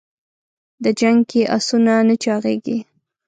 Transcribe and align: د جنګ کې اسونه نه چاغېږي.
د 0.83 0.85
جنګ 0.99 1.19
کې 1.29 1.41
اسونه 1.57 1.93
نه 2.07 2.15
چاغېږي. 2.23 2.77